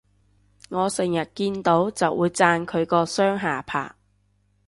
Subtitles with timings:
[0.69, 3.95] 我成日見到就會讚佢個雙下巴